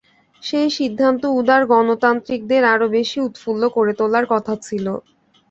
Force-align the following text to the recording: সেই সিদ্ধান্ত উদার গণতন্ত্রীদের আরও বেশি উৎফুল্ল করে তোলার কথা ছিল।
সেই 0.43 0.69
সিদ্ধান্ত 0.77 1.21
উদার 1.39 1.61
গণতন্ত্রীদের 1.71 2.63
আরও 2.73 2.85
বেশি 2.97 3.17
উৎফুল্ল 3.21 3.63
করে 3.75 3.91
তোলার 3.99 4.25
কথা 4.33 4.53
ছিল। 4.65 4.85